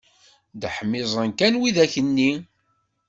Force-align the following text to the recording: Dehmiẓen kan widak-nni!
Dehmiẓen 0.61 1.31
kan 1.39 1.59
widak-nni! 1.61 2.31